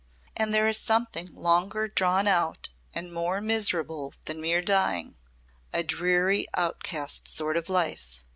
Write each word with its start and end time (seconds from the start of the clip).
"And 0.35 0.51
there 0.51 0.65
is 0.67 0.79
something 0.79 1.35
longer 1.35 1.87
drawn 1.87 2.27
out 2.27 2.69
and 2.91 3.13
more 3.13 3.39
miserable 3.39 4.15
than 4.25 4.41
mere 4.41 4.63
dying 4.63 5.19
a 5.71 5.83
dreary 5.83 6.47
outcast 6.55 7.27
sort 7.27 7.55
of 7.55 7.69
life. 7.69 8.23